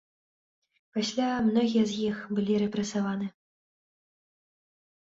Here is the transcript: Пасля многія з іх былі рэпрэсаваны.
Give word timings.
Пасля 0.97 1.27
многія 1.51 1.85
з 1.93 2.01
іх 2.09 2.17
былі 2.39 2.53
рэпрэсаваны. 2.65 3.31